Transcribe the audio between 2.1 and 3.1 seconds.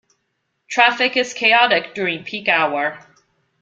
peak hour.